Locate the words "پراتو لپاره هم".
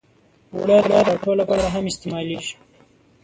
0.99-1.83